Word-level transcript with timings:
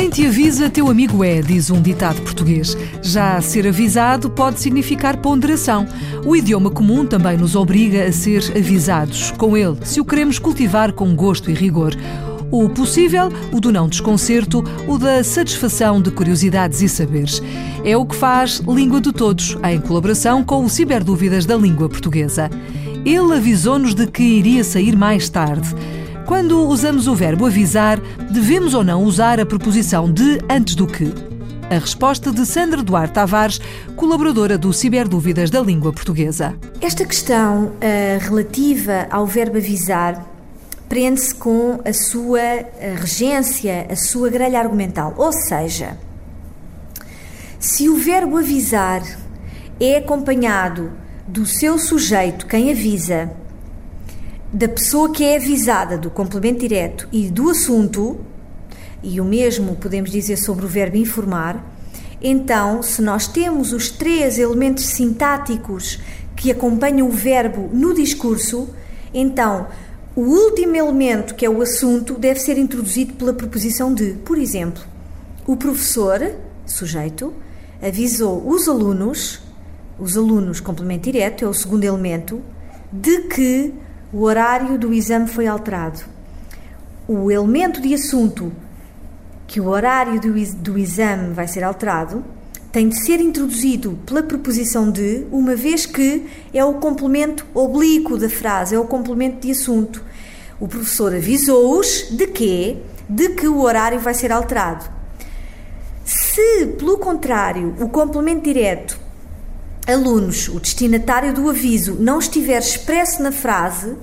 Quem 0.00 0.08
te 0.08 0.26
avisa, 0.26 0.70
teu 0.70 0.88
amigo 0.88 1.22
é, 1.22 1.42
diz 1.42 1.68
um 1.68 1.82
ditado 1.82 2.22
português. 2.22 2.74
Já 3.02 3.38
ser 3.42 3.68
avisado 3.68 4.30
pode 4.30 4.58
significar 4.58 5.18
ponderação. 5.18 5.86
O 6.24 6.34
idioma 6.34 6.70
comum 6.70 7.04
também 7.04 7.36
nos 7.36 7.54
obriga 7.54 8.06
a 8.06 8.10
ser 8.10 8.42
avisados 8.56 9.30
com 9.32 9.54
ele, 9.54 9.76
se 9.84 10.00
o 10.00 10.04
queremos 10.06 10.38
cultivar 10.38 10.94
com 10.94 11.14
gosto 11.14 11.50
e 11.50 11.54
rigor. 11.54 11.94
O 12.50 12.66
possível, 12.70 13.30
o 13.52 13.60
do 13.60 13.70
não 13.70 13.90
desconcerto, 13.90 14.64
o 14.88 14.96
da 14.96 15.22
satisfação 15.22 16.00
de 16.00 16.10
curiosidades 16.10 16.80
e 16.80 16.88
saberes. 16.88 17.42
É 17.84 17.94
o 17.94 18.06
que 18.06 18.16
faz 18.16 18.62
Língua 18.66 19.02
de 19.02 19.12
Todos, 19.12 19.58
em 19.62 19.78
colaboração 19.82 20.42
com 20.42 20.64
o 20.64 20.70
Ciberdúvidas 20.70 21.44
da 21.44 21.56
Língua 21.58 21.90
Portuguesa. 21.90 22.48
Ele 23.04 23.34
avisou-nos 23.34 23.94
de 23.94 24.06
que 24.06 24.22
iria 24.22 24.64
sair 24.64 24.96
mais 24.96 25.28
tarde. 25.28 25.74
Quando 26.26 26.66
usamos 26.68 27.06
o 27.06 27.14
verbo 27.14 27.46
avisar, 27.46 28.00
devemos 28.30 28.74
ou 28.74 28.84
não 28.84 29.02
usar 29.02 29.40
a 29.40 29.46
preposição 29.46 30.12
de 30.12 30.38
antes 30.48 30.74
do 30.74 30.86
que? 30.86 31.12
A 31.70 31.78
resposta 31.78 32.32
de 32.32 32.44
Sandra 32.46 32.82
Duarte 32.82 33.14
Tavares, 33.14 33.60
colaboradora 33.96 34.58
do 34.58 34.72
Ciberdúvidas 34.72 35.50
da 35.50 35.60
Língua 35.60 35.92
Portuguesa. 35.92 36.54
Esta 36.80 37.04
questão 37.04 37.66
uh, 37.66 37.72
relativa 38.20 39.06
ao 39.10 39.26
verbo 39.26 39.56
avisar 39.56 40.26
prende-se 40.88 41.34
com 41.34 41.80
a 41.84 41.92
sua 41.92 42.40
uh, 42.40 43.00
regência, 43.00 43.86
a 43.90 43.96
sua 43.96 44.28
grelha 44.28 44.58
argumental. 44.58 45.14
Ou 45.16 45.32
seja, 45.32 45.96
se 47.58 47.88
o 47.88 47.96
verbo 47.96 48.38
avisar 48.38 49.02
é 49.78 49.98
acompanhado 49.98 50.90
do 51.26 51.46
seu 51.46 51.78
sujeito, 51.78 52.46
quem 52.46 52.70
avisa, 52.72 53.30
da 54.52 54.68
pessoa 54.68 55.12
que 55.12 55.24
é 55.24 55.36
avisada, 55.36 55.96
do 55.96 56.10
complemento 56.10 56.60
direto 56.60 57.08
e 57.12 57.28
do 57.28 57.50
assunto, 57.50 58.20
e 59.02 59.20
o 59.20 59.24
mesmo 59.24 59.76
podemos 59.76 60.10
dizer 60.10 60.36
sobre 60.36 60.64
o 60.64 60.68
verbo 60.68 60.96
informar, 60.96 61.64
então, 62.22 62.82
se 62.82 63.00
nós 63.00 63.26
temos 63.26 63.72
os 63.72 63.90
três 63.90 64.38
elementos 64.38 64.84
sintáticos 64.84 65.98
que 66.36 66.50
acompanham 66.50 67.08
o 67.08 67.10
verbo 67.10 67.70
no 67.72 67.94
discurso, 67.94 68.68
então 69.14 69.68
o 70.14 70.22
último 70.22 70.76
elemento, 70.76 71.34
que 71.34 71.46
é 71.46 71.50
o 71.50 71.62
assunto, 71.62 72.14
deve 72.14 72.40
ser 72.40 72.58
introduzido 72.58 73.14
pela 73.14 73.32
preposição 73.32 73.94
de. 73.94 74.14
Por 74.24 74.36
exemplo, 74.36 74.82
o 75.46 75.56
professor, 75.56 76.20
sujeito, 76.66 77.32
avisou 77.80 78.46
os 78.46 78.68
alunos, 78.68 79.40
os 79.98 80.16
alunos, 80.16 80.60
complemento 80.60 81.04
direto, 81.04 81.44
é 81.44 81.48
o 81.48 81.54
segundo 81.54 81.84
elemento, 81.84 82.42
de 82.92 83.22
que 83.28 83.72
o 84.12 84.22
horário 84.22 84.76
do 84.76 84.92
exame 84.92 85.28
foi 85.28 85.46
alterado. 85.46 86.00
O 87.06 87.30
elemento 87.30 87.80
de 87.80 87.94
assunto 87.94 88.52
que 89.46 89.60
o 89.60 89.68
horário 89.68 90.20
do, 90.20 90.32
do 90.56 90.78
exame 90.78 91.32
vai 91.32 91.48
ser 91.48 91.64
alterado 91.64 92.24
tem 92.72 92.88
de 92.88 93.04
ser 93.04 93.20
introduzido 93.20 93.98
pela 94.06 94.22
preposição 94.22 94.90
de, 94.90 95.26
uma 95.32 95.56
vez 95.56 95.86
que 95.86 96.26
é 96.54 96.64
o 96.64 96.74
complemento 96.74 97.44
oblíquo 97.52 98.16
da 98.16 98.28
frase, 98.28 98.76
é 98.76 98.78
o 98.78 98.84
complemento 98.84 99.40
de 99.40 99.50
assunto. 99.50 100.04
O 100.60 100.68
professor 100.68 101.14
avisou-os 101.14 102.10
de 102.10 102.26
quê? 102.28 102.76
De 103.08 103.30
que 103.30 103.48
o 103.48 103.60
horário 103.60 103.98
vai 103.98 104.14
ser 104.14 104.30
alterado. 104.30 104.84
Se, 106.04 106.66
pelo 106.78 106.98
contrário, 106.98 107.74
o 107.80 107.88
complemento 107.88 108.42
direto 108.42 108.99
alunos, 109.90 110.48
o 110.48 110.60
destinatário 110.60 111.32
do 111.32 111.48
aviso, 111.48 111.94
não 111.94 112.18
estiver 112.18 112.58
expresso 112.58 113.22
na 113.22 113.32
frase 113.32 113.96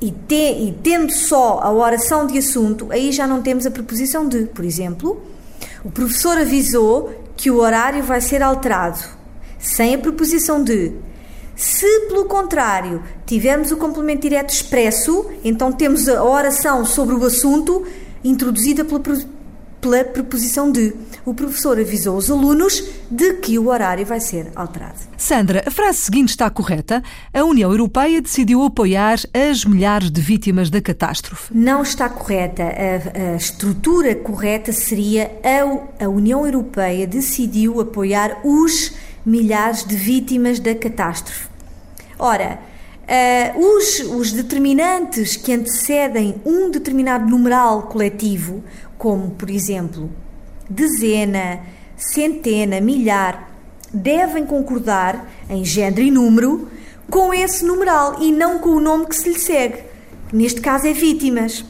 e, 0.00 0.10
te, 0.10 0.34
e 0.34 0.78
tendo 0.82 1.12
só 1.12 1.60
a 1.62 1.72
oração 1.72 2.26
de 2.26 2.38
assunto, 2.38 2.88
aí 2.90 3.12
já 3.12 3.26
não 3.26 3.42
temos 3.42 3.66
a 3.66 3.70
preposição 3.70 4.28
de. 4.28 4.46
Por 4.46 4.64
exemplo, 4.64 5.22
o 5.84 5.90
professor 5.90 6.38
avisou 6.38 7.24
que 7.36 7.50
o 7.50 7.58
horário 7.58 8.02
vai 8.02 8.20
ser 8.20 8.42
alterado, 8.42 9.00
sem 9.58 9.94
a 9.94 9.98
preposição 9.98 10.62
de. 10.62 10.92
Se, 11.54 12.00
pelo 12.08 12.26
contrário, 12.26 13.02
tivermos 13.24 13.70
o 13.70 13.76
complemento 13.78 14.22
direto 14.22 14.50
expresso, 14.50 15.26
então 15.42 15.72
temos 15.72 16.06
a 16.08 16.22
oração 16.22 16.84
sobre 16.84 17.14
o 17.14 17.24
assunto 17.24 17.86
introduzida 18.22 18.84
pela 18.84 19.00
pela 19.80 20.04
preposição 20.04 20.70
de. 20.70 20.94
O 21.26 21.34
professor 21.34 21.76
avisou 21.76 22.16
os 22.16 22.30
alunos 22.30 22.84
de 23.10 23.34
que 23.34 23.58
o 23.58 23.66
horário 23.66 24.06
vai 24.06 24.20
ser 24.20 24.46
alterado. 24.54 24.94
Sandra, 25.16 25.64
a 25.66 25.70
frase 25.72 25.98
seguinte 25.98 26.28
está 26.28 26.48
correta? 26.48 27.02
A 27.34 27.42
União 27.42 27.72
Europeia 27.72 28.22
decidiu 28.22 28.62
apoiar 28.62 29.18
as 29.34 29.64
milhares 29.64 30.08
de 30.08 30.20
vítimas 30.20 30.70
da 30.70 30.80
catástrofe. 30.80 31.52
Não 31.52 31.82
está 31.82 32.08
correta. 32.08 32.62
A, 32.62 33.32
a 33.32 33.36
estrutura 33.36 34.14
correta 34.14 34.70
seria 34.70 35.32
a, 35.42 36.04
a 36.04 36.08
União 36.08 36.46
Europeia 36.46 37.08
decidiu 37.08 37.80
apoiar 37.80 38.40
os 38.44 38.92
milhares 39.24 39.84
de 39.84 39.96
vítimas 39.96 40.60
da 40.60 40.76
catástrofe. 40.76 41.48
Ora, 42.16 42.76
Uh, 43.06 43.76
os, 43.76 44.00
os, 44.00 44.32
determinantes 44.32 45.36
que 45.36 45.52
antecedem 45.52 46.42
um 46.44 46.72
determinado 46.72 47.24
numeral 47.30 47.82
coletivo, 47.82 48.64
como 48.98 49.30
por 49.30 49.48
exemplo 49.48 50.10
dezena, 50.68 51.60
centena, 51.96 52.80
milhar, 52.80 53.50
devem 53.92 54.44
concordar 54.44 55.28
em 55.48 55.64
género 55.64 56.02
e 56.02 56.10
número 56.10 56.68
com 57.10 57.32
esse 57.32 57.64
numeral 57.64 58.16
e 58.20 58.32
não 58.32 58.58
com 58.58 58.70
o 58.70 58.80
nome 58.80 59.06
que 59.06 59.16
se 59.16 59.28
lhe 59.28 59.38
segue. 59.38 59.84
Neste 60.32 60.60
caso 60.60 60.86
é 60.86 60.92
vítimas. 60.92 61.64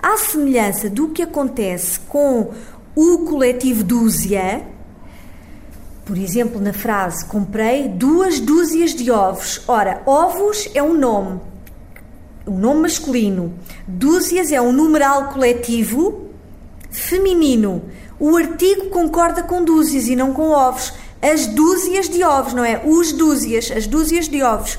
À 0.00 0.16
semelhança 0.18 0.90
do 0.90 1.08
que 1.08 1.22
acontece 1.22 1.98
com 2.00 2.52
o 2.94 3.18
coletivo 3.18 3.82
dúzia, 3.82 4.62
por 6.04 6.16
exemplo, 6.16 6.60
na 6.60 6.72
frase 6.72 7.24
comprei 7.24 7.88
duas 7.88 8.38
dúzias 8.38 8.94
de 8.94 9.10
ovos. 9.10 9.62
Ora, 9.66 10.02
ovos 10.06 10.68
é 10.74 10.82
um 10.82 10.94
nome, 10.94 11.40
um 12.46 12.56
nome 12.56 12.82
masculino. 12.82 13.54
Dúzias 13.88 14.52
é 14.52 14.60
um 14.60 14.70
numeral 14.70 15.30
coletivo 15.30 16.25
feminino. 16.96 17.82
O 18.18 18.36
artigo 18.36 18.86
concorda 18.86 19.42
com 19.42 19.62
dúzias 19.62 20.08
e 20.08 20.16
não 20.16 20.32
com 20.32 20.50
ovos. 20.50 20.92
As 21.20 21.46
dúzias 21.46 22.08
de 22.08 22.22
ovos, 22.22 22.54
não 22.54 22.64
é? 22.64 22.82
Os 22.84 23.12
dúzias, 23.12 23.70
as 23.70 23.86
dúzias 23.86 24.28
de 24.28 24.42
ovos. 24.42 24.78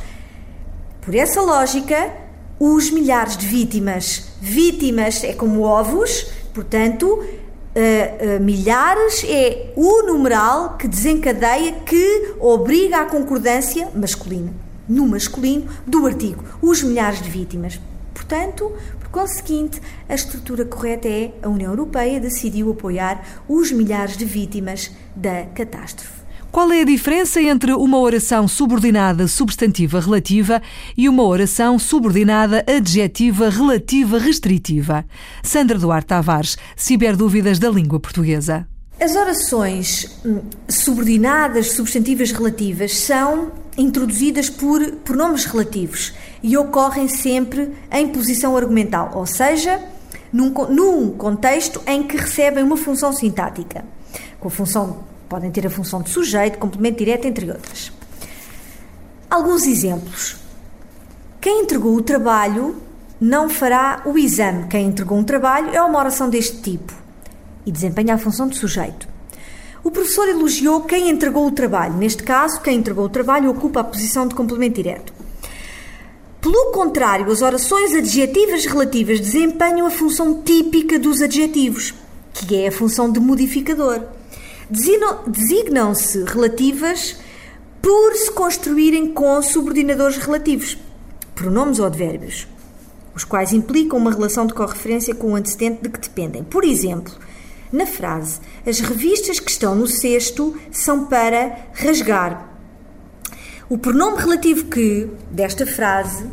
Por 1.01 1.15
essa 1.15 1.41
lógica, 1.41 2.11
os 2.59 2.89
milhares 2.89 3.37
de 3.37 3.45
vítimas. 3.45 4.29
Vítimas 4.41 5.23
é 5.23 5.33
como 5.33 5.61
ovos, 5.61 6.27
portanto, 6.53 7.05
uh, 7.07 7.19
uh, 7.19 8.43
milhares 8.43 9.23
é 9.27 9.71
o 9.75 10.03
numeral 10.03 10.77
que 10.77 10.87
desencadeia, 10.87 11.73
que 11.85 12.33
obriga 12.39 13.01
à 13.01 13.05
concordância 13.05 13.89
masculina, 13.93 14.51
no 14.89 15.07
masculino, 15.07 15.69
do 15.85 16.05
artigo, 16.05 16.43
os 16.61 16.81
milhares 16.81 17.21
de 17.21 17.29
vítimas. 17.29 17.79
Portanto, 18.13 18.71
por 18.99 19.06
conseguinte, 19.17 19.81
a 20.07 20.13
estrutura 20.13 20.63
correta 20.63 21.07
é 21.07 21.31
a 21.41 21.49
União 21.49 21.71
Europeia 21.71 22.19
decidiu 22.19 22.69
apoiar 22.69 23.25
os 23.49 23.71
milhares 23.71 24.15
de 24.15 24.23
vítimas 24.23 24.91
da 25.15 25.43
catástrofe. 25.55 26.17
Qual 26.51 26.71
é 26.71 26.81
a 26.81 26.85
diferença 26.85 27.41
entre 27.41 27.73
uma 27.73 27.97
oração 27.97 28.47
subordinada 28.47 29.27
substantiva 29.27 29.99
relativa 29.99 30.61
e 30.95 31.09
uma 31.09 31.23
oração 31.23 31.79
subordinada 31.79 32.63
adjetiva 32.67 33.49
relativa 33.49 34.19
restritiva? 34.19 35.03
Sandra 35.41 35.79
Duarte 35.79 36.07
Tavares, 36.07 36.55
Ciberdúvidas 36.75 37.57
da 37.57 37.71
Língua 37.71 37.99
Portuguesa. 37.99 38.67
As 38.99 39.15
orações 39.15 40.19
hum, 40.23 40.41
subordinadas 40.69 41.71
substantivas 41.71 42.31
relativas 42.31 42.95
são 42.95 43.51
introduzidas 43.77 44.49
por 44.49 44.79
pronomes 45.03 45.45
relativos 45.45 46.13
e 46.41 46.57
ocorrem 46.57 47.07
sempre 47.07 47.73
em 47.91 48.07
posição 48.07 48.55
argumental, 48.55 49.11
ou 49.15 49.25
seja, 49.25 49.81
num, 50.31 50.49
num 50.69 51.11
contexto 51.11 51.81
em 51.87 52.03
que 52.03 52.17
recebem 52.17 52.63
uma 52.63 52.77
função 52.77 53.11
sintática, 53.13 53.83
com 54.39 54.47
a 54.47 54.51
função 54.51 55.07
Podem 55.29 55.51
ter 55.51 55.67
a 55.67 55.69
função 55.69 56.01
de 56.01 56.09
sujeito, 56.09 56.57
complemento 56.57 56.99
direto, 56.99 57.25
entre 57.25 57.51
outras. 57.51 57.91
Alguns 59.29 59.65
exemplos. 59.65 60.37
Quem 61.41 61.63
entregou 61.63 61.95
o 61.95 62.01
trabalho 62.01 62.77
não 63.19 63.49
fará 63.49 64.01
o 64.05 64.17
exame. 64.17 64.67
Quem 64.67 64.87
entregou 64.87 65.17
um 65.17 65.23
trabalho 65.23 65.69
é 65.75 65.81
uma 65.81 65.99
oração 65.99 66.29
deste 66.29 66.61
tipo 66.61 66.93
e 67.65 67.71
desempenha 67.71 68.15
a 68.15 68.17
função 68.17 68.47
de 68.47 68.57
sujeito. 68.57 69.07
O 69.83 69.91
professor 69.91 70.29
elogiou 70.29 70.81
quem 70.81 71.09
entregou 71.09 71.45
o 71.45 71.51
trabalho. 71.51 71.95
Neste 71.95 72.23
caso, 72.23 72.61
quem 72.61 72.77
entregou 72.77 73.05
o 73.05 73.09
trabalho 73.09 73.49
ocupa 73.49 73.81
a 73.81 73.83
posição 73.83 74.27
de 74.27 74.35
complemento 74.35 74.75
direto. 74.75 75.16
Pelo 76.49 76.71
contrário, 76.71 77.29
as 77.29 77.41
orações 77.41 77.93
adjetivas 77.93 78.65
relativas 78.65 79.19
desempenham 79.19 79.85
a 79.85 79.89
função 79.89 80.41
típica 80.43 80.97
dos 80.97 81.21
adjetivos, 81.21 81.93
que 82.33 82.55
é 82.55 82.69
a 82.69 82.71
função 82.71 83.11
de 83.11 83.19
modificador. 83.19 84.01
Designam-se 84.69 86.23
relativas 86.23 87.17
por 87.81 88.13
se 88.15 88.31
construírem 88.31 89.11
com 89.11 89.41
subordinadores 89.41 90.15
relativos, 90.15 90.77
pronomes 91.35 91.79
ou 91.79 91.85
advérbios, 91.85 92.47
os 93.13 93.25
quais 93.25 93.51
implicam 93.51 93.99
uma 93.99 94.11
relação 94.11 94.47
de 94.47 94.53
correferência 94.53 95.13
com 95.13 95.33
o 95.33 95.35
antecedente 95.35 95.81
de 95.83 95.89
que 95.89 95.99
dependem. 95.99 96.45
Por 96.45 96.63
exemplo, 96.63 97.13
na 97.73 97.85
frase, 97.85 98.39
as 98.65 98.79
revistas 98.79 99.37
que 99.37 99.51
estão 99.51 99.75
no 99.75 99.85
cesto 99.85 100.55
são 100.71 101.07
para 101.07 101.67
rasgar. 101.73 102.53
O 103.69 103.77
pronome 103.77 104.15
relativo 104.17 104.63
que, 104.67 105.09
desta 105.29 105.65
frase, 105.67 106.25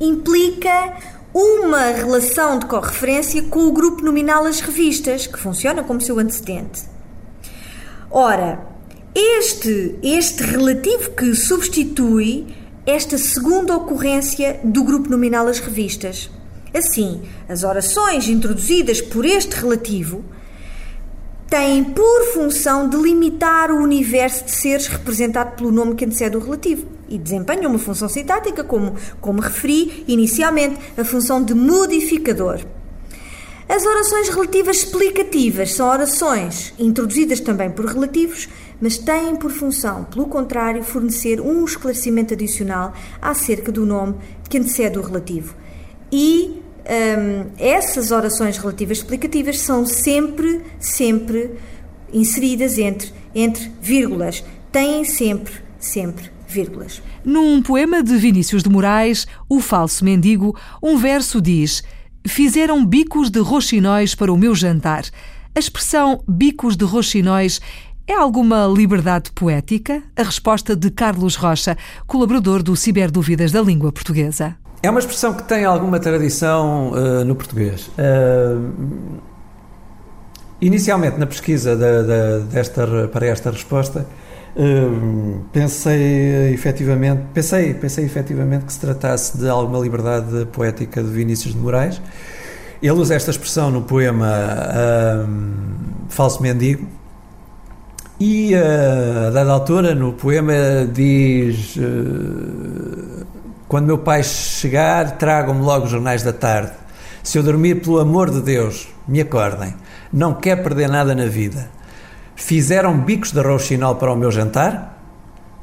implica 0.00 0.96
uma 1.32 1.84
relação 1.90 2.58
de 2.58 2.66
correferência 2.66 3.42
com 3.42 3.66
o 3.66 3.72
grupo 3.72 4.02
nominal 4.02 4.44
as 4.46 4.60
revistas, 4.60 5.26
que 5.26 5.38
funciona 5.38 5.84
como 5.84 6.00
seu 6.00 6.18
antecedente. 6.18 6.82
Ora, 8.10 8.66
este, 9.14 9.96
este 10.02 10.42
relativo 10.42 11.10
que 11.10 11.34
substitui 11.34 12.46
esta 12.86 13.18
segunda 13.18 13.76
ocorrência 13.76 14.58
do 14.64 14.82
grupo 14.82 15.08
nominal 15.08 15.46
as 15.46 15.60
revistas. 15.60 16.30
Assim, 16.74 17.22
as 17.48 17.62
orações 17.62 18.28
introduzidas 18.28 19.00
por 19.00 19.24
este 19.24 19.54
relativo 19.56 20.24
têm 21.48 21.84
por 21.84 22.24
função 22.32 22.88
delimitar 22.88 23.70
o 23.70 23.82
universo 23.82 24.44
de 24.44 24.52
seres 24.52 24.86
representado 24.86 25.56
pelo 25.56 25.72
nome 25.72 25.94
que 25.96 26.04
antecede 26.04 26.36
o 26.36 26.40
relativo 26.40 26.86
e 27.10 27.18
desempenham 27.18 27.68
uma 27.68 27.78
função 27.78 28.08
sintática, 28.08 28.62
como, 28.62 28.94
como 29.20 29.40
referi 29.40 30.04
inicialmente, 30.06 30.78
a 30.96 31.04
função 31.04 31.42
de 31.42 31.52
modificador. 31.52 32.60
As 33.68 33.84
orações 33.84 34.28
relativas 34.28 34.78
explicativas 34.78 35.74
são 35.74 35.88
orações 35.88 36.72
introduzidas 36.78 37.40
também 37.40 37.70
por 37.70 37.84
relativos, 37.84 38.48
mas 38.80 38.96
têm 38.96 39.36
por 39.36 39.50
função, 39.50 40.04
pelo 40.04 40.26
contrário, 40.26 40.82
fornecer 40.82 41.40
um 41.40 41.64
esclarecimento 41.64 42.34
adicional 42.34 42.94
acerca 43.20 43.70
do 43.70 43.84
nome 43.84 44.16
que 44.48 44.58
antecede 44.58 44.98
o 44.98 45.02
relativo. 45.02 45.54
E 46.10 46.60
um, 46.84 47.46
essas 47.58 48.10
orações 48.10 48.56
relativas 48.58 48.98
explicativas 48.98 49.60
são 49.60 49.86
sempre, 49.86 50.62
sempre 50.80 51.52
inseridas 52.12 52.76
entre, 52.76 53.12
entre 53.32 53.70
vírgulas. 53.80 54.42
Têm 54.72 55.04
sempre, 55.04 55.54
sempre 55.78 56.39
vírgulas. 56.50 57.02
Num 57.24 57.62
poema 57.62 58.02
de 58.02 58.16
Vinícius 58.16 58.62
de 58.62 58.68
Moraes, 58.68 59.26
O 59.48 59.60
Falso 59.60 60.04
Mendigo, 60.04 60.56
um 60.82 60.98
verso 60.98 61.40
diz: 61.40 61.82
Fizeram 62.26 62.84
bicos 62.84 63.30
de 63.30 63.40
roxinóis 63.40 64.14
para 64.14 64.32
o 64.32 64.36
meu 64.36 64.54
jantar. 64.54 65.04
A 65.54 65.58
expressão 65.58 66.22
bicos 66.28 66.76
de 66.76 66.84
roxinóis 66.84 67.60
é 68.06 68.14
alguma 68.14 68.66
liberdade 68.66 69.30
poética? 69.32 70.02
A 70.16 70.22
resposta 70.22 70.74
de 70.74 70.90
Carlos 70.90 71.36
Rocha, 71.36 71.76
colaborador 72.06 72.62
do 72.62 72.74
Ciberdúvidas 72.74 73.52
da 73.52 73.62
Língua 73.62 73.92
Portuguesa. 73.92 74.56
É 74.82 74.90
uma 74.90 74.98
expressão 74.98 75.34
que 75.34 75.44
tem 75.44 75.64
alguma 75.64 76.00
tradição 76.00 76.90
uh, 76.90 77.24
no 77.24 77.36
português. 77.36 77.88
Uh, 77.88 79.20
inicialmente, 80.60 81.18
na 81.18 81.26
pesquisa 81.26 81.76
desta, 82.50 83.08
para 83.12 83.26
esta 83.26 83.50
resposta, 83.50 84.06
uh, 84.56 85.40
pensei 85.52 86.52
efetivamente, 86.52 87.22
pensei, 87.32 87.74
pensei 87.74 88.04
efetivamente 88.04 88.64
que 88.64 88.72
se 88.72 88.80
tratasse 88.80 89.38
de 89.38 89.48
alguma 89.48 89.78
liberdade 89.78 90.46
poética 90.46 91.02
de 91.02 91.10
Vinícius 91.10 91.54
de 91.54 91.60
Moraes. 91.60 92.00
Ele 92.82 92.92
usa 92.92 93.14
esta 93.14 93.30
expressão 93.30 93.70
no 93.70 93.82
poema 93.82 94.28
Falso 96.08 96.42
Mendigo, 96.42 96.86
e 98.18 98.54
a 98.54 99.30
dada 99.30 99.50
altura, 99.50 99.94
no 99.94 100.14
poema, 100.14 100.54
diz 100.90 101.78
quando 103.70 103.86
meu 103.86 103.98
pai 103.98 104.24
chegar, 104.24 105.16
tragam-me 105.16 105.62
logo 105.62 105.84
os 105.84 105.92
jornais 105.92 106.24
da 106.24 106.32
tarde. 106.32 106.72
Se 107.22 107.38
eu 107.38 107.42
dormir, 107.44 107.76
pelo 107.76 108.00
amor 108.00 108.28
de 108.28 108.40
Deus, 108.40 108.88
me 109.06 109.20
acordem. 109.20 109.76
Não 110.12 110.34
quer 110.34 110.60
perder 110.60 110.88
nada 110.88 111.14
na 111.14 111.26
vida. 111.26 111.70
Fizeram 112.40 112.98
bicos 112.98 113.32
de 113.32 113.40
rouxinol 113.40 113.96
para 113.96 114.10
o 114.10 114.16
meu 114.16 114.30
jantar? 114.30 114.98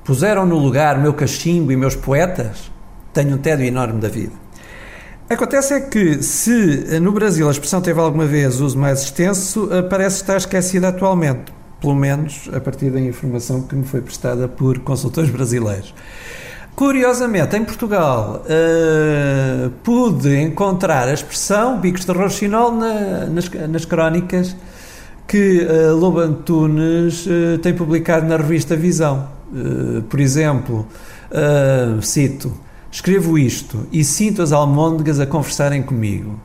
Puseram 0.05 0.45
no 0.45 0.57
lugar 0.57 0.99
meu 0.99 1.11
cachimbo 1.11 1.71
e 1.71 1.75
meus 1.75 1.95
poetas? 1.95 2.71
Tenho 3.11 3.35
um 3.35 3.37
tédio 3.39 3.65
enorme 3.65 3.99
da 3.99 4.07
vida. 4.07 4.31
Acontece 5.27 5.73
é 5.73 5.81
que, 5.81 6.21
se 6.21 6.99
no 7.01 7.11
Brasil 7.11 7.47
a 7.47 7.51
expressão 7.51 7.81
teve 7.81 7.99
alguma 7.99 8.25
vez 8.25 8.61
uso 8.61 8.77
mais 8.77 9.01
extenso, 9.01 9.67
eh, 9.73 9.81
parece 9.81 10.21
estar 10.21 10.37
esquecida 10.37 10.89
atualmente, 10.89 11.51
pelo 11.81 11.95
menos 11.95 12.47
a 12.53 12.59
partir 12.61 12.91
da 12.91 13.01
informação 13.01 13.63
que 13.63 13.75
me 13.75 13.83
foi 13.83 13.99
prestada 13.99 14.47
por 14.47 14.79
consultores 14.79 15.31
brasileiros. 15.31 15.93
Curiosamente, 16.75 17.57
em 17.57 17.65
Portugal, 17.65 18.43
uh, 18.45 19.69
pude 19.83 20.39
encontrar 20.39 21.07
a 21.07 21.13
expressão 21.13 21.79
bicos 21.79 22.05
de 22.05 22.11
roxinol 22.11 22.71
na, 22.71 23.25
nas, 23.25 23.49
nas 23.67 23.83
crónicas 23.83 24.55
que 25.27 25.59
uh, 25.59 25.95
Lobo 25.95 26.19
Antunes 26.19 27.25
uh, 27.25 27.57
tem 27.61 27.73
publicado 27.73 28.25
na 28.25 28.37
revista 28.37 28.75
Visão. 28.75 29.27
Uh, 29.51 30.01
por 30.03 30.19
exemplo, 30.19 30.87
cito: 32.01 32.53
Escrevo 32.89 33.37
isto 33.37 33.85
e 33.91 34.03
sinto 34.03 34.41
as 34.41 34.51
almôndegas 34.51 35.19
a 35.19 35.25
conversarem 35.25 35.83
comigo. 35.83 36.39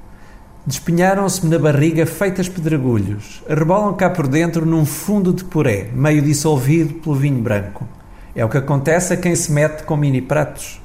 Despenharam-se-me 0.67 1.50
na 1.50 1.58
barriga 1.58 2.06
feitas 2.06 2.49
pedregulhos, 2.49 3.43
rebolam 3.49 3.94
cá 3.94 4.08
por 4.08 4.29
dentro 4.29 4.64
num 4.64 4.85
fundo 4.85 5.32
de 5.32 5.43
puré, 5.43 5.90
meio 5.93 6.23
dissolvido 6.23 6.94
pelo 6.94 7.17
vinho 7.17 7.43
branco. 7.43 7.87
É 8.35 8.44
o 8.44 8.49
que 8.49 8.58
acontece 8.58 9.12
a 9.12 9.17
quem 9.17 9.35
se 9.35 9.50
mete 9.50 9.82
com 9.82 9.96
mini 9.96 10.23
pratos. 10.23 10.81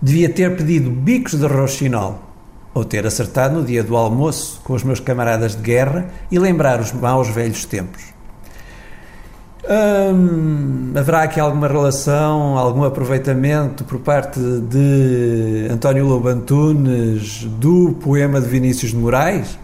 Devia 0.00 0.28
ter 0.28 0.56
pedido 0.56 0.90
bicos 0.90 1.38
de 1.38 1.46
roxinol, 1.46 2.22
ou 2.74 2.84
ter 2.84 3.06
acertado 3.06 3.54
no 3.54 3.64
dia 3.64 3.82
do 3.82 3.96
almoço 3.96 4.60
com 4.64 4.74
os 4.74 4.82
meus 4.82 4.98
camaradas 4.98 5.54
de 5.54 5.62
guerra 5.62 6.06
e 6.30 6.38
lembrar 6.38 6.80
os 6.80 6.92
maus 6.92 7.28
velhos 7.28 7.64
tempos. 7.64 8.02
Hum, 9.66 10.92
haverá 10.94 11.22
aqui 11.22 11.40
alguma 11.40 11.66
relação, 11.66 12.58
algum 12.58 12.84
aproveitamento 12.84 13.82
por 13.84 13.98
parte 14.00 14.38
de 14.38 15.68
António 15.70 16.04
Lobo 16.06 16.28
Antunes 16.28 17.44
do 17.44 17.96
poema 18.02 18.42
de 18.42 18.48
Vinícius 18.48 18.90
de 18.90 18.98
Moraes? 18.98 19.58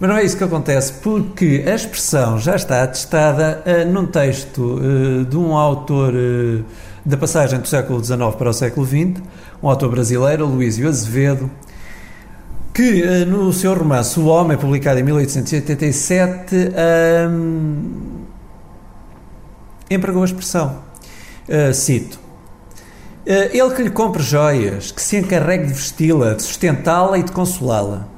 Mas 0.00 0.10
não 0.10 0.16
é 0.16 0.24
isso 0.24 0.36
que 0.36 0.44
acontece, 0.44 0.94
porque 0.94 1.64
a 1.66 1.74
expressão 1.74 2.38
já 2.38 2.56
está 2.56 2.82
atestada 2.82 3.62
uh, 3.64 3.90
num 3.90 4.06
texto 4.06 4.78
uh, 4.78 5.24
de 5.24 5.36
um 5.36 5.56
autor 5.56 6.12
uh, 6.12 6.64
da 7.04 7.16
passagem 7.16 7.60
do 7.60 7.68
século 7.68 8.04
XIX 8.04 8.34
para 8.36 8.50
o 8.50 8.52
século 8.52 8.84
XX, 8.84 9.22
um 9.62 9.70
autor 9.70 9.88
brasileiro, 9.88 10.44
Luísio 10.44 10.86
Azevedo, 10.88 11.50
que 12.76 13.24
no 13.24 13.54
seu 13.54 13.72
romance 13.72 14.20
O 14.20 14.26
Homem, 14.26 14.58
publicado 14.58 15.00
em 15.00 15.02
1887, 15.02 16.54
um, 17.26 18.26
empregou 19.90 20.20
a 20.20 20.26
expressão. 20.26 20.82
cito. 21.72 22.20
ele 23.24 23.74
que 23.74 23.82
lhe 23.82 23.88
compre 23.88 24.22
joias, 24.22 24.92
que 24.92 25.00
se 25.00 25.16
encarregue 25.16 25.68
de 25.68 25.72
vesti-la, 25.72 26.34
de 26.34 26.42
sustentá-la 26.42 27.16
e 27.16 27.22
de 27.22 27.32
consolá-la. 27.32 28.08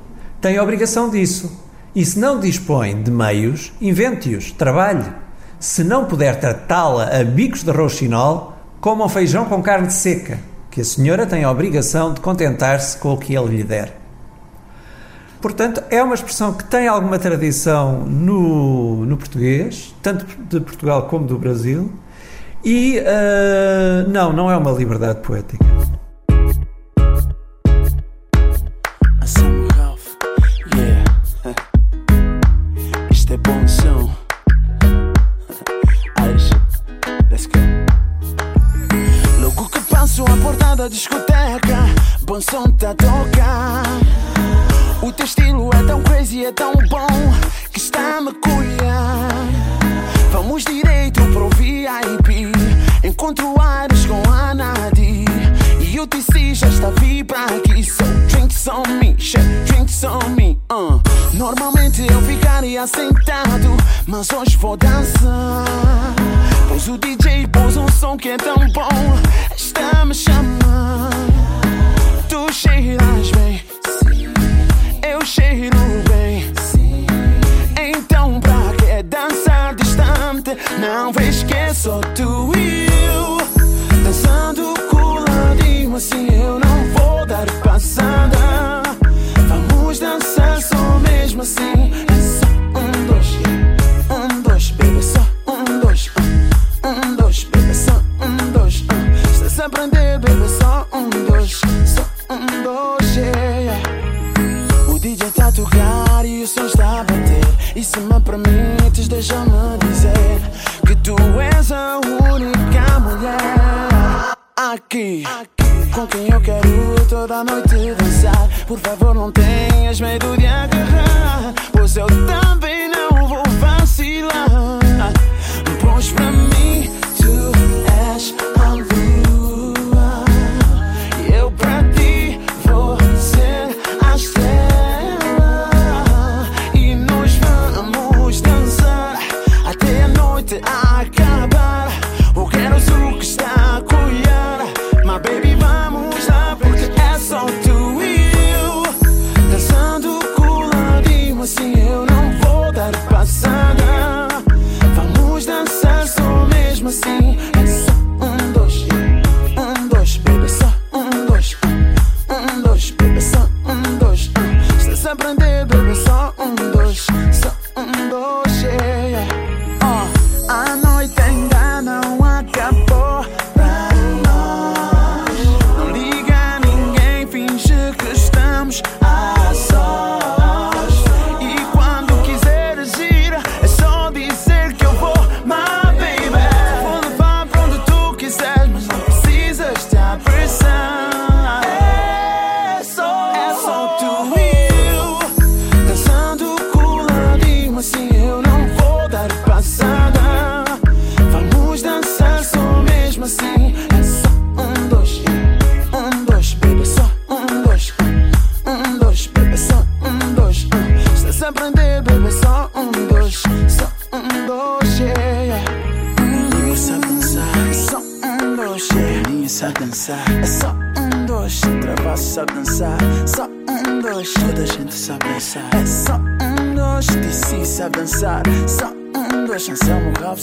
Tem 0.41 0.57
a 0.57 0.63
obrigação 0.65 1.09
disso 1.09 1.53
e 1.95 2.05
se 2.05 2.19
não 2.19 2.41
dispõe 2.41 3.01
de 3.01 3.13
meios, 3.13 3.73
invente-os, 3.81 4.51
trabalhe. 4.51 5.07
Se 5.61 5.85
não 5.85 6.05
puder 6.05 6.41
tratá-la 6.41 7.17
a 7.17 7.23
bicos 7.23 7.63
de 7.63 7.71
roxinol, 7.71 8.55
coma 8.81 9.05
um 9.05 9.09
feijão 9.09 9.45
com 9.45 9.63
carne 9.63 9.93
seca, 9.93 10.41
que 10.69 10.81
a 10.81 10.85
senhora 10.85 11.27
tem 11.27 11.45
a 11.45 11.51
obrigação 11.51 12.13
de 12.13 12.21
contentar-se 12.21 12.99
com 12.99 13.13
o 13.13 13.17
que 13.17 13.37
ele 13.37 13.59
lhe 13.59 13.63
der. 13.63 13.98
Portanto, 15.41 15.83
é 15.91 16.03
uma 16.03 16.15
expressão 16.15 16.53
que 16.53 16.65
tem 16.65 16.89
alguma 16.89 17.19
tradição 17.19 18.01
no, 18.01 19.07
no 19.07 19.17
português, 19.17 19.95
tanto 20.03 20.27
de 20.27 20.61
Portugal 20.61 21.07
como 21.07 21.27
do 21.27 21.39
Brasil, 21.39 21.93
e 22.65 22.99
uh, 22.99 24.11
não, 24.11 24.33
não 24.33 24.51
é 24.51 24.57
uma 24.57 24.73
liberdade 24.73 25.21
poética. 25.21 25.65
I 62.79 62.87
sing 62.87 63.18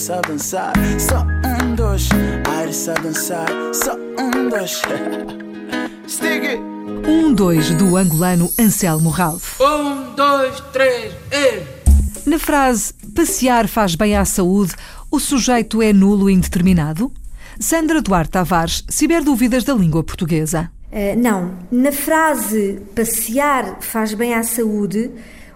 Sabe 0.06 0.28
dançar 0.28 0.74
Só 1.00 1.24
um, 1.24 1.74
dois 1.74 2.08
Aires 2.48 2.76
sabe 2.76 3.02
dançar 3.02 3.48
Só 3.74 3.96
um, 3.96 4.50
dois 4.50 4.80
Stick 6.08 6.46
it 6.46 6.62
Um, 7.08 7.34
dois 7.34 7.72
do 7.72 7.98
angolano 7.98 8.48
Anselmo 8.60 9.10
Ralph. 9.10 9.60
Um, 9.60 10.14
dois, 10.16 10.60
três, 10.72 11.12
e. 11.32 12.30
Na 12.30 12.38
frase 12.38 12.94
passear 13.16 13.68
faz 13.68 13.96
bem 13.96 14.16
à 14.16 14.24
saúde, 14.26 14.76
o 15.10 15.20
sujeito 15.20 15.82
é 15.82 15.92
nulo 15.92 16.30
e 16.30 16.34
indeterminado? 16.34 17.12
Sandra 17.60 18.00
Duarte 18.00 18.34
Tavares, 18.34 18.84
ciberdúvidas 18.88 19.64
da 19.64 19.74
língua 19.74 20.04
portuguesa. 20.04 20.70
Uh, 20.92 21.20
não. 21.20 21.58
Na 21.72 21.92
frase 21.92 22.80
passear 22.96 23.78
faz 23.82 24.14
bem 24.14 24.36
à 24.36 24.44
saúde, 24.44 25.10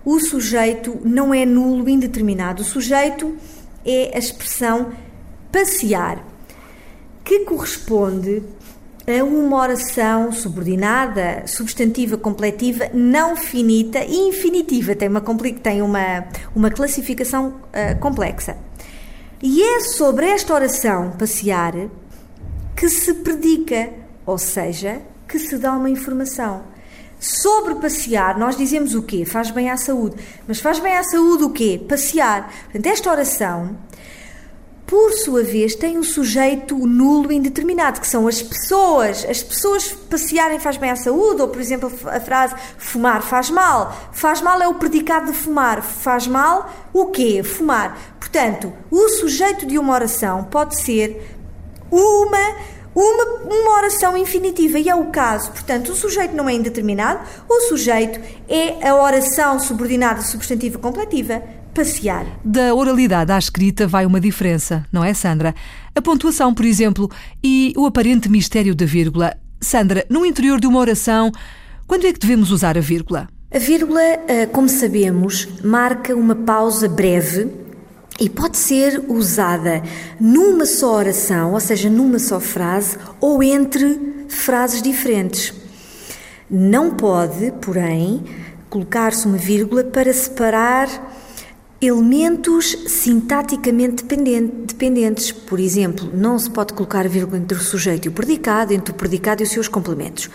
o 0.04 0.20
sujeito 0.20 1.00
não 1.06 1.32
é 1.32 1.46
nulo 1.46 1.88
indeterminado. 1.88 2.64
O 2.64 2.66
sujeito 2.66 3.38
é 3.86 4.12
a 4.16 4.20
expressão 4.20 4.92
passear, 5.52 6.24
que 7.24 7.40
corresponde 7.40 8.44
a 9.08 9.24
uma 9.24 9.58
oração 9.58 10.32
subordinada, 10.32 11.44
substantiva, 11.48 12.18
completiva, 12.18 12.90
não 12.94 13.36
finita 13.36 14.00
e 14.04 14.16
infinitiva. 14.16 14.96
Tem 14.96 15.10
uma, 15.10 15.22
tem 15.64 15.82
uma, 15.82 16.26
uma 16.56 16.70
classificação 16.70 17.48
uh, 17.48 18.00
complexa. 18.00 18.56
E 19.42 19.64
é 19.64 19.80
sobre 19.80 20.28
esta 20.28 20.54
oração 20.54 21.12
passear 21.18 21.74
que 22.76 22.88
se 22.88 23.14
predica, 23.16 23.90
ou 24.26 24.38
seja, 24.38 25.02
que 25.28 25.40
se 25.40 25.58
dá 25.58 25.74
uma 25.74 25.90
informação. 25.90 26.64
Sobre 27.20 27.76
passear, 27.76 28.40
nós 28.40 28.56
dizemos 28.56 28.96
o 28.96 29.04
quê? 29.04 29.26
Faz 29.26 29.52
bem 29.52 29.70
à 29.70 29.76
saúde. 29.76 30.16
Mas 30.48 30.62
faz 30.62 30.80
bem 30.80 30.96
à 30.96 31.04
saúde 31.04 31.44
o 31.44 31.50
quê? 31.50 31.82
Passear. 31.88 32.50
Portanto, 32.64 32.86
esta 32.86 33.12
oração, 33.12 33.78
por 34.88 35.12
sua 35.12 35.44
vez, 35.44 35.76
tem 35.76 35.98
um 35.98 36.04
sujeito 36.04 36.78
nulo 36.88 37.32
indeterminado, 37.32 38.00
que 38.00 38.08
são 38.08 38.26
as 38.26 38.42
pessoas. 38.42 39.26
As 39.30 39.44
pessoas 39.44 39.92
passearem 40.10 40.60
faz 40.60 40.78
bem 40.78 40.92
à 40.92 40.96
saúde, 40.96 41.42
ou, 41.42 41.50
por 41.50 41.60
exemplo, 41.60 41.92
a 42.06 42.22
frase 42.22 42.56
fumar 42.78 43.22
faz 43.22 43.50
mal. 43.50 44.10
Faz 44.14 44.42
mal 44.42 44.62
é 44.62 44.68
o 44.70 44.76
predicado 44.76 45.32
de 45.32 45.38
fumar. 45.38 45.84
Faz 45.84 46.26
mal 46.26 46.72
o 46.94 47.08
quê? 47.08 47.44
Fumar. 47.44 47.98
Portanto, 48.18 48.72
o 48.90 49.10
sujeito 49.10 49.66
de 49.66 49.78
uma 49.78 49.94
oração 49.94 50.46
pode 50.46 50.80
ser 50.80 51.38
uma, 51.92 52.56
uma, 53.00 53.56
uma 53.56 53.78
oração 53.78 54.18
infinitiva, 54.18 54.78
e 54.78 54.90
é 54.90 54.96
o 54.96 55.06
caso. 55.06 55.52
Portanto, 55.52 55.92
o 55.92 55.96
sujeito 55.96 56.36
não 56.36 56.50
é 56.50 56.54
indeterminado, 56.54 57.22
o 57.48 57.62
sujeito 57.62 58.20
é 58.48 58.88
a 58.88 58.96
oração 58.96 59.60
subordinada 59.60 60.22
substantiva 60.22 60.78
completiva, 60.78 61.42
passear. 61.74 62.26
Da 62.44 62.74
oralidade 62.74 63.32
à 63.32 63.38
escrita 63.38 63.88
vai 63.88 64.06
uma 64.06 64.20
diferença, 64.20 64.86
não 64.92 65.04
é, 65.04 65.14
Sandra? 65.14 65.56
A 65.96 66.02
pontuação, 66.02 66.54
por 66.54 66.66
exemplo, 66.66 67.10
e 67.44 67.74
o 67.78 67.86
aparente 67.86 68.30
mistério 68.30 68.76
da 68.76 68.86
vírgula. 68.86 69.34
Sandra, 69.62 70.06
no 70.10 70.26
interior 70.26 70.60
de 70.60 70.68
uma 70.68 70.80
oração, 70.80 71.32
quando 71.88 72.06
é 72.06 72.14
que 72.14 72.20
devemos 72.20 72.52
usar 72.52 72.78
a 72.78 72.82
vírgula? 72.82 73.30
A 73.54 73.60
vírgula, 73.60 74.02
eh, 74.02 74.46
como 74.46 74.70
sabemos, 74.70 75.48
marca 75.64 76.16
uma 76.16 76.36
pausa 76.36 76.88
breve 76.88 77.69
e 78.20 78.30
pode 78.30 78.58
ser 78.58 79.04
usada 79.08 79.82
numa 80.20 80.66
só 80.66 80.96
oração, 80.96 81.54
ou 81.54 81.60
seja, 81.60 81.90
numa 81.90 82.20
só 82.20 82.40
frase, 82.40 82.98
ou 83.20 83.42
entre 83.42 84.26
frases 84.28 84.82
diferentes. 84.82 85.54
Não 86.50 86.92
pode, 86.92 87.52
porém, 87.62 88.24
colocar-se 88.70 89.26
uma 89.26 89.38
vírgula 89.38 89.84
para 89.84 90.12
separar 90.12 90.88
Elementos 91.82 92.78
sintaticamente 92.88 94.04
dependentes. 94.04 95.32
Por 95.32 95.62
exemplo, 95.62 96.10
não 96.14 96.38
se 96.38 96.50
pode 96.50 96.74
colocar 96.74 97.08
vírgula 97.08 97.38
entre 97.38 97.58
o 97.58 97.62
sujeito 97.62 98.06
e 98.06 98.10
o 98.10 98.12
predicado, 98.12 98.74
entre 98.74 98.92
o 98.92 98.96
predicado 98.96 99.42
e 99.42 99.46
os 99.46 99.50
seus 99.50 99.70
complementos. 99.70 100.30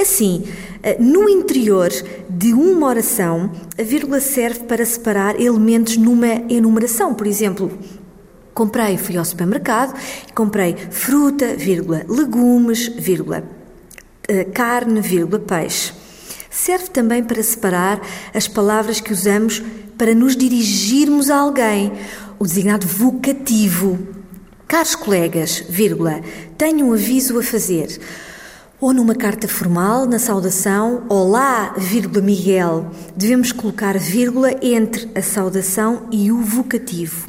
Assim, 0.00 0.44
eh, 0.82 0.96
no 0.98 1.28
interior 1.28 1.90
de 2.30 2.54
uma 2.54 2.86
oração, 2.86 3.52
a 3.78 3.82
vírgula 3.82 4.20
serve 4.20 4.60
para 4.60 4.86
separar 4.86 5.38
elementos 5.38 5.98
numa 5.98 6.42
enumeração. 6.48 7.12
Por 7.12 7.26
exemplo, 7.26 7.70
comprei, 8.54 8.96
fui 8.96 9.18
ao 9.18 9.24
supermercado, 9.24 9.94
comprei 10.34 10.74
fruta, 10.90 11.54
vírgula, 11.56 12.06
legumes, 12.08 12.88
vírgula, 12.88 13.44
eh, 14.26 14.44
carne, 14.44 15.02
vírgula, 15.02 15.38
peixe. 15.38 15.92
Serve 16.50 16.88
também 16.88 17.22
para 17.22 17.42
separar 17.42 18.00
as 18.32 18.48
palavras 18.48 18.98
que 18.98 19.12
usamos 19.12 19.62
para 19.96 20.14
nos 20.14 20.36
dirigirmos 20.36 21.30
a 21.30 21.38
alguém, 21.38 21.92
o 22.38 22.44
designado 22.44 22.86
vocativo. 22.86 23.98
Caros 24.68 24.94
colegas, 24.94 25.64
vírgula, 25.68 26.20
tenho 26.58 26.86
um 26.86 26.92
aviso 26.92 27.38
a 27.38 27.42
fazer. 27.42 27.98
Ou 28.78 28.92
numa 28.92 29.14
carta 29.14 29.48
formal, 29.48 30.04
na 30.04 30.18
saudação, 30.18 31.04
Olá, 31.08 31.74
vírgula 31.78 32.20
Miguel, 32.20 32.90
devemos 33.16 33.52
colocar 33.52 33.98
vírgula 33.98 34.52
entre 34.60 35.08
a 35.14 35.22
saudação 35.22 36.08
e 36.10 36.30
o 36.30 36.42
vocativo. 36.42 37.28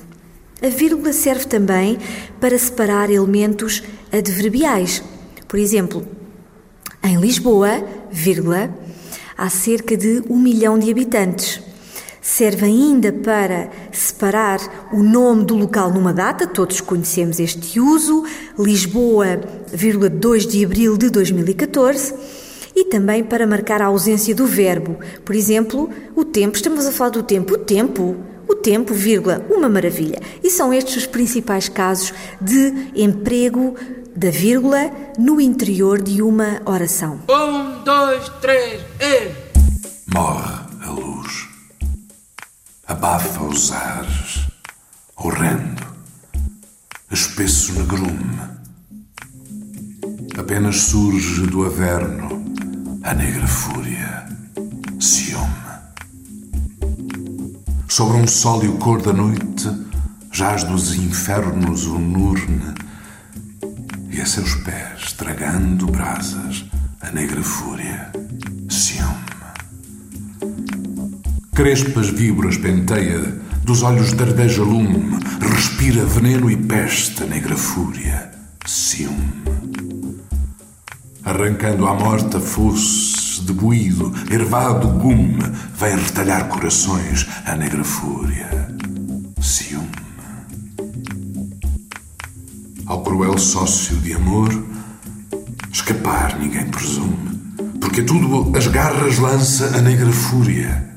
A 0.62 0.68
vírgula 0.68 1.14
serve 1.14 1.46
também 1.46 1.98
para 2.42 2.58
separar 2.58 3.10
elementos 3.10 3.84
adverbiais. 4.12 5.02
Por 5.48 5.60
exemplo, 5.60 6.06
em 7.04 7.18
Lisboa, 7.18 7.82
vírgula, 8.12 8.70
há 9.38 9.50
cerca 9.50 9.96
de 9.96 10.24
um 10.30 10.38
milhão 10.38 10.78
de 10.78 10.92
habitantes. 10.92 11.67
Serve 12.28 12.66
ainda 12.66 13.14
para 13.14 13.70
separar 13.90 14.60
o 14.92 15.02
nome 15.02 15.46
do 15.46 15.56
local 15.56 15.94
numa 15.94 16.14
data, 16.14 16.46
todos 16.46 16.82
conhecemos 16.82 17.40
este 17.40 17.80
uso, 17.80 18.26
Lisboa, 18.60 19.40
2 20.12 20.46
de 20.46 20.66
abril 20.66 20.98
de 20.98 21.10
2014, 21.10 22.14
e 22.76 22.84
também 22.84 23.24
para 23.24 23.48
marcar 23.48 23.82
a 23.82 23.86
ausência 23.86 24.36
do 24.36 24.46
verbo. 24.46 25.00
Por 25.24 25.34
exemplo, 25.34 25.90
o 26.18 26.26
tempo, 26.26 26.58
estamos 26.58 26.86
a 26.86 26.92
falar 26.92 27.12
do 27.12 27.24
tempo, 27.24 27.54
o 27.54 27.58
tempo, 27.58 28.18
o 28.46 28.56
tempo, 28.56 28.94
vírgula, 28.94 29.46
uma 29.50 29.70
maravilha. 29.70 30.20
E 30.44 30.50
são 30.50 30.74
estes 30.74 30.98
os 30.98 31.06
principais 31.06 31.70
casos 31.70 32.14
de 32.42 32.92
emprego 32.94 33.74
da 34.14 34.30
vírgula 34.30 34.92
no 35.18 35.40
interior 35.40 36.02
de 36.02 36.22
uma 36.22 36.62
oração. 36.66 37.22
Um, 37.30 37.84
dois, 37.86 38.28
três, 38.42 38.82
e... 39.00 39.32
Morre 40.14 40.67
abafa 42.88 43.44
os 43.44 43.72
ares, 43.72 44.48
horrendo, 45.18 45.86
espesso 47.12 47.74
negrume. 47.74 48.40
Apenas 50.38 50.78
surge 50.84 51.48
do 51.48 51.66
averno 51.66 52.46
a 53.04 53.14
negra 53.14 53.46
fúria, 53.46 54.26
ciúme. 55.00 55.48
Sobre 57.90 58.18
um 58.18 58.28
sólio 58.28 58.78
cor 58.78 59.02
da 59.02 59.12
noite 59.12 59.70
jaz 60.32 60.64
dos 60.64 60.96
infernos 60.96 61.86
o 61.88 62.00
nurne, 62.00 62.74
e 64.10 64.22
a 64.22 64.26
seus 64.26 64.56
pés, 64.56 65.12
tragando 65.14 65.88
brasas, 65.88 66.66
a 67.02 67.12
negra 67.12 67.44
fúria, 67.44 68.12
Crespas 71.58 72.12
víboras 72.12 72.56
penteia, 72.56 73.36
dos 73.64 73.82
olhos 73.82 74.14
dardeja 74.14 74.62
lume, 74.62 75.18
respira 75.42 76.06
veneno 76.06 76.52
e 76.52 76.56
peste 76.56 77.24
negra 77.24 77.58
fúria, 77.58 78.30
ciúme. 78.64 79.34
Arrancando 81.26 81.88
à 81.88 81.96
morta 81.96 82.40
fosse 82.40 83.42
de 83.42 83.54
buído, 83.54 84.14
ervado 84.30 84.88
gume, 85.00 85.42
vem 85.76 85.96
retalhar 85.96 86.48
corações 86.48 87.28
a 87.44 87.56
negra 87.56 87.84
fúria, 87.84 88.68
ciúme. 89.42 89.90
Ao 92.86 93.02
cruel 93.02 93.36
sócio 93.40 93.98
de 93.98 94.14
amor, 94.14 94.64
escapar 95.74 96.38
ninguém 96.38 96.68
presume, 96.68 97.32
porque 97.82 98.04
tudo 98.04 98.56
as 98.56 98.68
garras 98.68 99.18
lança 99.18 99.76
a 99.76 99.82
negra 99.82 100.12
fúria 100.12 100.97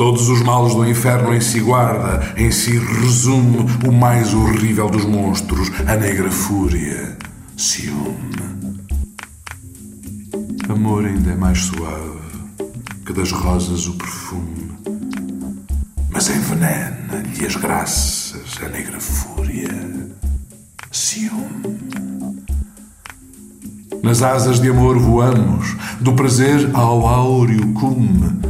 Todos 0.00 0.30
os 0.30 0.40
males 0.40 0.74
do 0.74 0.88
inferno 0.88 1.34
em 1.34 1.42
si 1.42 1.60
guarda, 1.60 2.32
em 2.34 2.50
si 2.50 2.78
resume 2.78 3.66
o 3.86 3.92
mais 3.92 4.32
horrível 4.32 4.88
dos 4.88 5.04
monstros, 5.04 5.70
a 5.86 5.94
negra 5.94 6.30
fúria, 6.30 7.18
ciúme. 7.54 8.80
Amor 10.70 11.04
ainda 11.04 11.32
é 11.32 11.34
mais 11.34 11.64
suave 11.64 12.18
que 13.04 13.12
das 13.12 13.30
rosas 13.30 13.86
o 13.88 13.92
perfume, 13.92 14.72
mas 16.08 16.30
envenena-lhe 16.30 17.44
as 17.44 17.56
graças, 17.56 18.58
a 18.64 18.70
negra 18.70 18.98
fúria, 18.98 19.68
ciúme. 20.90 21.78
Nas 24.02 24.22
asas 24.22 24.60
de 24.60 24.70
amor 24.70 24.98
voamos, 24.98 25.76
do 26.00 26.14
prazer 26.14 26.70
ao 26.72 27.06
áureo 27.06 27.74
cume 27.74 28.49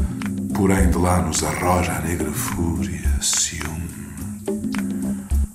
porém 0.61 0.91
de 0.91 0.99
lá 0.99 1.23
nos 1.23 1.43
arroja 1.43 1.91
a 1.91 2.01
negra 2.03 2.31
fúria, 2.31 3.11
ciúme. 3.23 3.89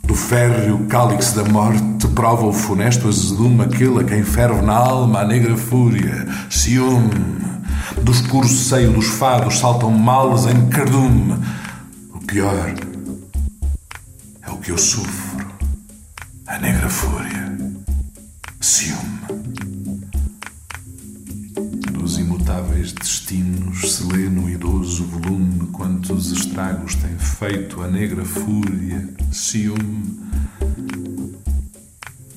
Do 0.03 0.15
férreo 0.15 0.83
cálice 0.87 1.35
da 1.35 1.43
morte 1.43 2.07
prova 2.07 2.47
o 2.47 2.51
funesto 2.51 3.07
azedume 3.07 3.65
aquele 3.65 3.99
a 3.99 4.03
quem 4.03 4.23
ferve 4.23 4.63
na 4.63 4.73
alma 4.73 5.19
a 5.19 5.27
negra 5.27 5.55
fúria, 5.55 6.25
ciúme. 6.49 7.11
Do 8.01 8.11
escuro 8.11 8.47
seio 8.47 8.93
dos 8.93 9.05
fados 9.05 9.59
saltam 9.59 9.91
males 9.91 10.47
em 10.47 10.69
cardume. 10.69 11.37
O 12.11 12.17
pior 12.25 12.73
é 14.41 14.49
o 14.49 14.57
que 14.57 14.71
eu 14.71 14.77
sofro, 14.79 15.45
a 16.47 16.57
negra 16.57 16.89
fúria, 16.89 17.55
ciúme. 18.59 19.74
Destinos 22.83 23.93
se 23.93 24.03
lê 24.03 24.29
no 24.29 24.49
idoso 24.49 25.05
volume 25.05 25.67
quantos 25.71 26.31
estragos 26.31 26.95
tem 26.95 27.17
feito 27.17 27.81
a 27.81 27.87
negra 27.87 28.25
fúria, 28.25 29.09
ciúme. 29.31 30.19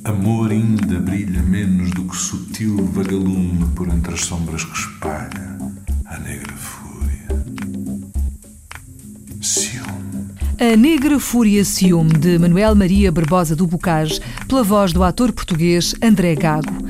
Amor 0.04 0.50
ainda 0.50 0.98
brilha 1.00 1.42
menos 1.42 1.90
do 1.90 2.04
que 2.04 2.16
sutil 2.16 2.76
vagalume 2.86 3.66
por 3.74 3.88
entre 3.88 4.14
as 4.14 4.24
sombras 4.24 4.64
que 4.64 4.78
espalha 4.78 5.58
a 6.06 6.18
negra 6.18 6.56
fúria. 6.56 7.28
Ciúme. 9.40 10.28
A 10.60 10.76
Negra 10.76 11.20
Fúria 11.20 11.64
Ciúme, 11.64 12.18
de 12.18 12.38
Manuel 12.38 12.74
Maria 12.74 13.12
Barbosa 13.12 13.54
do 13.54 13.66
Bocage, 13.66 14.20
pela 14.48 14.62
voz 14.62 14.92
do 14.92 15.04
ator 15.04 15.32
português 15.32 15.94
André 16.02 16.34
Gago. 16.34 16.87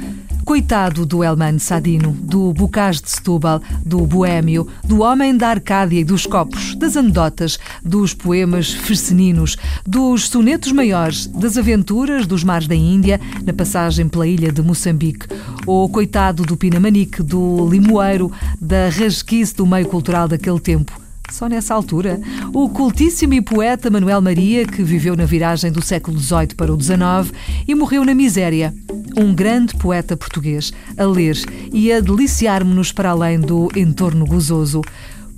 Coitado 0.49 1.05
do 1.05 1.23
Elman 1.23 1.59
Sadino, 1.59 2.11
do 2.11 2.55
Bocage 2.55 3.03
de 3.03 3.11
Setúbal, 3.11 3.61
do 3.85 4.07
Boêmio, 4.07 4.67
do 4.83 5.01
Homem 5.01 5.37
da 5.37 5.51
Arcádia 5.51 6.01
e 6.01 6.05
dos 6.05 6.25
Copos, 6.25 6.75
das 6.75 6.97
anedotas, 6.97 7.59
dos 7.85 8.15
poemas 8.15 8.73
fesceninos, 8.73 9.59
dos 9.87 10.27
sonetos 10.27 10.73
maiores, 10.73 11.27
das 11.27 11.59
aventuras 11.59 12.27
dos 12.27 12.43
mares 12.45 12.67
da 12.67 12.75
Índia, 12.75 13.21
na 13.45 13.53
passagem 13.53 14.09
pela 14.09 14.27
ilha 14.27 14.51
de 14.51 14.63
Moçambique, 14.63 15.27
ou 15.67 15.87
coitado 15.87 16.45
do 16.45 16.57
Pinamanique, 16.57 17.23
do 17.23 17.69
Limoeiro, 17.69 18.33
da 18.59 18.89
rasquice 18.89 19.55
do 19.55 19.67
meio 19.67 19.87
cultural 19.87 20.27
daquele 20.27 20.61
tempo 20.61 21.08
só 21.31 21.47
nessa 21.47 21.75
altura, 21.75 22.21
o 22.53 22.69
cultíssimo 22.69 23.35
e 23.35 23.41
poeta 23.41 23.91
Manuel 23.91 24.21
Maria, 24.21 24.67
que 24.67 24.83
viveu 24.83 25.17
na 25.17 25.25
viragem 25.25 25.71
do 25.71 25.83
século 25.83 26.19
XVIII 26.19 26.55
para 26.57 26.73
o 26.73 26.81
XIX 26.81 27.33
e 27.67 27.75
morreu 27.75 28.05
na 28.05 28.15
miséria. 28.15 28.75
Um 29.17 29.35
grande 29.35 29.75
poeta 29.77 30.17
português, 30.17 30.73
a 30.97 31.05
ler 31.05 31.37
e 31.73 31.93
a 31.93 32.01
deliciar-me-nos 32.01 32.93
para 32.93 33.11
além 33.11 33.41
do 33.41 33.69
entorno 33.77 34.25
gozoso. 34.25 34.83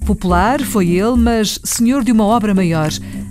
Popular 0.07 0.63
foi 0.63 0.91
ele, 0.91 1.17
mas 1.17 1.59
senhor 1.63 2.03
de 2.03 2.13
uma 2.13 2.25
obra 2.25 2.55
maior, 2.55 2.91